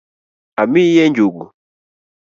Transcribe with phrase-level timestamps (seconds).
[0.61, 1.43] Amiyie njugu?